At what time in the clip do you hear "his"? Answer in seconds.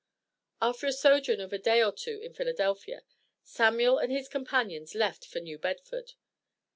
4.11-4.27